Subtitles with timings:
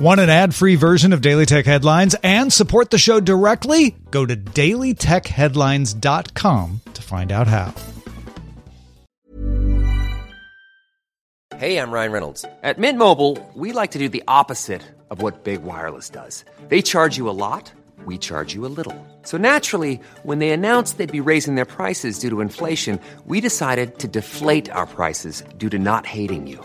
[0.00, 3.94] Want an ad free version of Daily Tech Headlines and support the show directly?
[4.10, 7.74] Go to dailytechheadlines.com to find out how.
[11.58, 12.46] Hey, I'm Ryan Reynolds.
[12.62, 16.46] At Mint Mobile, we like to do the opposite of what Big Wireless does.
[16.68, 17.70] They charge you a lot,
[18.06, 18.96] we charge you a little.
[19.24, 23.98] So naturally, when they announced they'd be raising their prices due to inflation, we decided
[23.98, 26.64] to deflate our prices due to not hating you.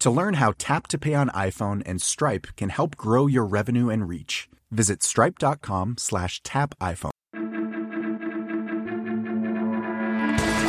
[0.00, 3.90] To learn how Tap to Pay on iPhone and Stripe can help grow your revenue
[3.90, 7.10] and reach, visit stripe.com slash tap iPhone.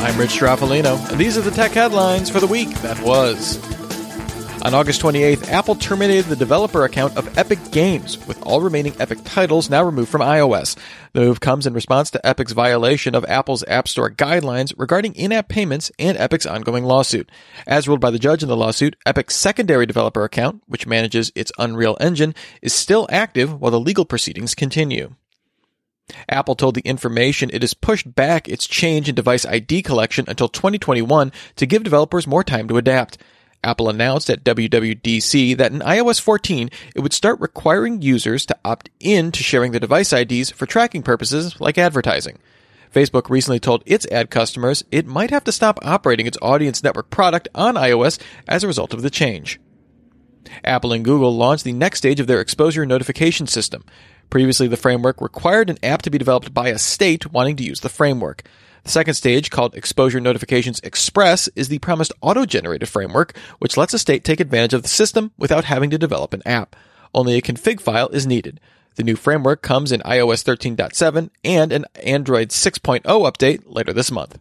[0.04, 3.56] I'm Rich Stroffolino, and these are the tech headlines for the week that was.
[4.64, 9.18] On August 28th, Apple terminated the developer account of Epic Games, with all remaining Epic
[9.24, 10.76] titles now removed from iOS.
[11.14, 15.48] The move comes in response to Epic's violation of Apple's App Store guidelines regarding in-app
[15.48, 17.28] payments and Epic's ongoing lawsuit.
[17.66, 21.50] As ruled by the judge in the lawsuit, Epic's secondary developer account, which manages its
[21.58, 25.16] Unreal Engine, is still active while the legal proceedings continue.
[26.28, 30.48] Apple told the information it has pushed back its change in device ID collection until
[30.48, 33.18] 2021 to give developers more time to adapt.
[33.64, 38.90] Apple announced at WWDC that in iOS 14, it would start requiring users to opt
[38.98, 42.38] in to sharing the device IDs for tracking purposes like advertising.
[42.92, 47.08] Facebook recently told its ad customers it might have to stop operating its audience network
[47.10, 49.60] product on iOS as a result of the change.
[50.64, 53.84] Apple and Google launched the next stage of their exposure notification system.
[54.28, 57.80] Previously, the framework required an app to be developed by a state wanting to use
[57.80, 58.42] the framework.
[58.84, 63.98] The second stage, called Exposure Notifications Express, is the promised auto-generated framework, which lets a
[63.98, 66.74] state take advantage of the system without having to develop an app.
[67.14, 68.60] Only a config file is needed.
[68.96, 74.38] The new framework comes in iOS 13.7 and an Android 6.0 update later this month.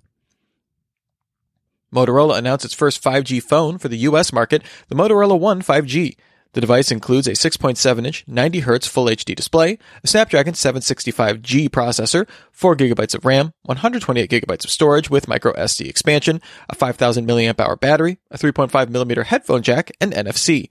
[1.94, 6.16] Motorola announced its first 5G phone for the US market, the Motorola One 5G.
[6.54, 12.28] The device includes a 6.7 inch, 90 Hz Full HD display, a Snapdragon 765G processor,
[12.52, 17.76] 4 GB of RAM, 128 GB of storage with micro SD expansion, a 5000 mAh
[17.76, 20.70] battery, a 3.5mm headphone jack, and NFC.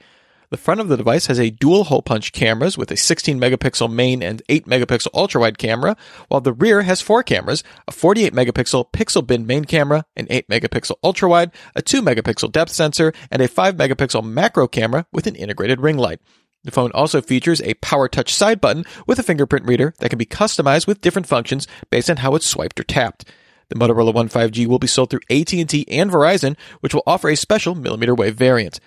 [0.50, 3.88] The front of the device has a dual hole punch cameras with a 16 megapixel
[3.88, 5.96] main and 8 megapixel ultra wide camera,
[6.26, 10.48] while the rear has four cameras, a 48 megapixel pixel bin main camera, an 8
[10.48, 15.28] megapixel ultra wide, a 2 megapixel depth sensor, and a 5 megapixel macro camera with
[15.28, 16.18] an integrated ring light.
[16.64, 20.18] The phone also features a power touch side button with a fingerprint reader that can
[20.18, 23.24] be customized with different functions based on how it's swiped or tapped.
[23.68, 27.36] The Motorola One 5G will be sold through AT&T and Verizon, which will offer a
[27.36, 28.80] special millimeter wave variant.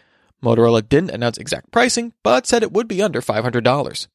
[0.43, 4.07] Motorola didn't announce exact pricing, but said it would be under $500.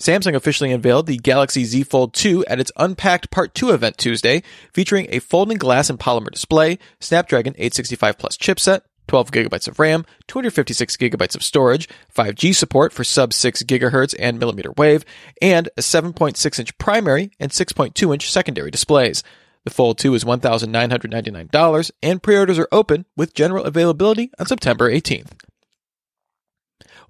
[0.00, 4.42] Samsung officially unveiled the Galaxy Z Fold 2 at its Unpacked Part 2 event Tuesday,
[4.72, 10.06] featuring a folding glass and polymer display, Snapdragon 865 Plus chipset, 12 gigabytes of RAM,
[10.28, 11.86] 256 gigabytes of storage,
[12.16, 15.04] 5G support for sub 6 gigahertz and millimeter wave,
[15.42, 19.22] and a 7.6 inch primary and 6.2 inch secondary displays.
[19.64, 25.32] The Fold 2 is $1,999 and pre-orders are open with general availability on September 18th.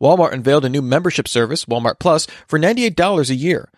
[0.00, 3.70] Walmart unveiled a new membership service, Walmart Plus, for $98 a year.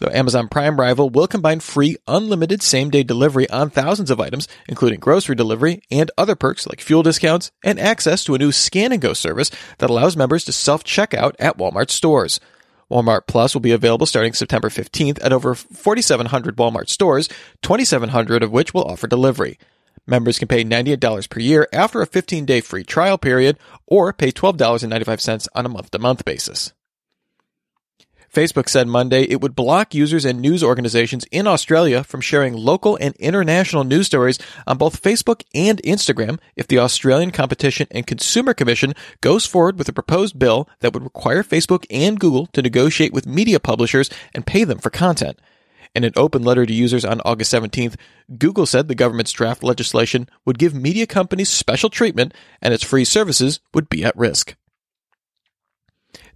[0.00, 4.46] The Amazon Prime rival will combine free, unlimited same day delivery on thousands of items,
[4.68, 8.92] including grocery delivery and other perks like fuel discounts and access to a new scan
[8.92, 12.38] and go service that allows members to self checkout at Walmart stores.
[12.90, 17.28] Walmart Plus will be available starting September 15th at over 4,700 Walmart stores,
[17.62, 19.58] 2,700 of which will offer delivery.
[20.06, 24.32] Members can pay $98 per year after a 15 day free trial period or pay
[24.32, 26.72] $12.95 on a month to month basis.
[28.32, 32.96] Facebook said Monday it would block users and news organizations in Australia from sharing local
[33.00, 38.52] and international news stories on both Facebook and Instagram if the Australian Competition and Consumer
[38.52, 43.14] Commission goes forward with a proposed bill that would require Facebook and Google to negotiate
[43.14, 45.40] with media publishers and pay them for content.
[45.94, 47.96] In an open letter to users on August 17th,
[48.38, 53.04] Google said the government's draft legislation would give media companies special treatment and its free
[53.04, 54.54] services would be at risk.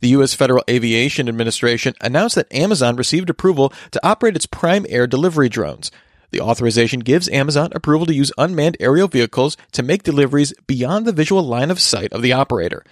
[0.02, 0.34] The U.S.
[0.34, 5.92] Federal Aviation Administration announced that Amazon received approval to operate its Prime Air delivery drones.
[6.32, 11.12] The authorization gives Amazon approval to use unmanned aerial vehicles to make deliveries beyond the
[11.12, 12.82] visual line of sight of the operator.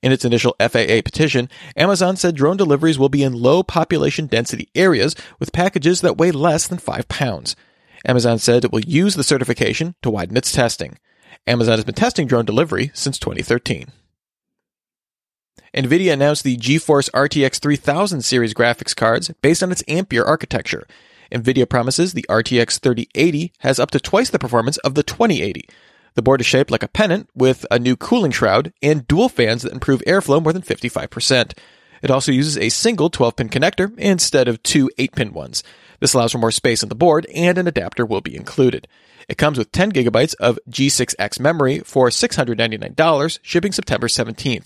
[0.00, 4.68] In its initial FAA petition, Amazon said drone deliveries will be in low population density
[4.76, 7.56] areas with packages that weigh less than 5 pounds.
[8.06, 10.98] Amazon said it will use the certification to widen its testing.
[11.48, 13.90] Amazon has been testing drone delivery since 2013.
[15.74, 20.84] NVIDIA announced the GeForce RTX 3000 series graphics cards based on its Ampere architecture.
[21.30, 25.68] NVIDIA promises the RTX 3080 has up to twice the performance of the 2080.
[26.14, 29.62] The board is shaped like a pennant with a new cooling shroud and dual fans
[29.62, 31.52] that improve airflow more than 55%.
[32.02, 35.62] It also uses a single 12 pin connector instead of two 8 pin ones.
[36.00, 38.88] This allows for more space on the board and an adapter will be included.
[39.28, 44.64] It comes with 10 gigabytes of G6X memory for $699, shipping September 17th.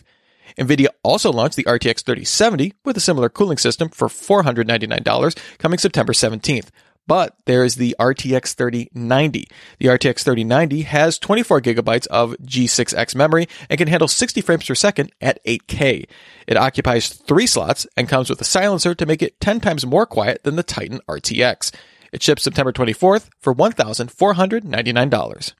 [0.59, 6.13] NVIDIA also launched the RTX 3070 with a similar cooling system for $499 coming September
[6.13, 6.69] 17th.
[7.07, 9.47] But there is the RTX 3090.
[9.79, 14.75] The RTX 3090 has 24 gigabytes of G6X memory and can handle 60 frames per
[14.75, 16.07] second at 8K.
[16.47, 20.07] It occupies three slots and comes with a silencer to make it 10 times more
[20.07, 21.75] quiet than the Titan RTX.
[22.13, 25.55] It ships September 24th for $1,499.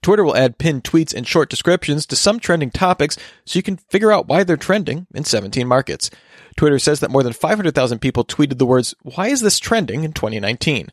[0.00, 3.76] Twitter will add pinned tweets and short descriptions to some trending topics so you can
[3.76, 6.10] figure out why they're trending in 17 markets.
[6.56, 10.12] Twitter says that more than 500,000 people tweeted the words, Why is this trending in
[10.12, 10.88] 2019?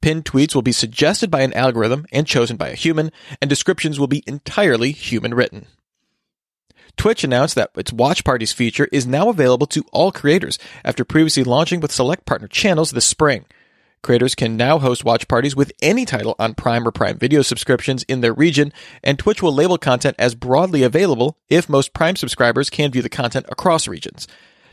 [0.00, 4.00] Pinned tweets will be suggested by an algorithm and chosen by a human, and descriptions
[4.00, 5.66] will be entirely human written.
[6.96, 11.44] Twitch announced that its Watch Parties feature is now available to all creators after previously
[11.44, 13.44] launching with select partner channels this spring.
[14.02, 18.02] Creators can now host watch parties with any title on Prime or Prime Video subscriptions
[18.04, 22.70] in their region, and Twitch will label content as broadly available if most Prime subscribers
[22.70, 24.26] can view the content across regions.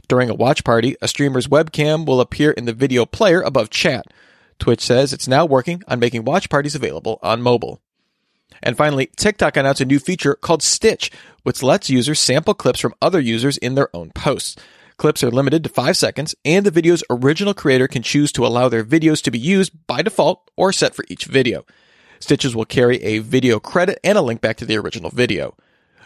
[0.08, 4.06] During a watch party, a streamer's webcam will appear in the video player above chat.
[4.60, 7.82] Twitch says it's now working on making watch parties available on mobile.
[8.64, 11.12] And finally, TikTok announced a new feature called Stitch,
[11.44, 14.56] which lets users sample clips from other users in their own posts.
[14.98, 18.68] Clips are limited to 5 seconds, and the video's original creator can choose to allow
[18.68, 21.66] their videos to be used by default or set for each video.
[22.20, 25.56] Stitches will carry a video credit and a link back to the original video.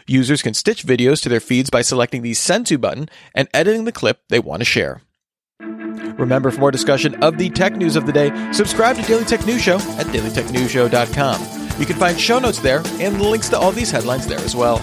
[0.06, 3.84] Users can stitch videos to their feeds by selecting the Send To button and editing
[3.84, 5.00] the clip they want to share.
[5.58, 9.46] Remember, for more discussion of the tech news of the day, subscribe to Daily Tech
[9.46, 11.80] News Show at dailytechnewsshow.com.
[11.80, 14.82] You can find show notes there and links to all these headlines there as well.